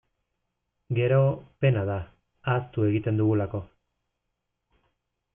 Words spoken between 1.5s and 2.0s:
pena da,